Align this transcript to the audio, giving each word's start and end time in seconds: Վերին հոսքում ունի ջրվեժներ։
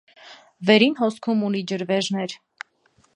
Վերին 0.69 0.95
հոսքում 1.01 1.45
ունի 1.49 1.63
ջրվեժներ։ 1.73 2.37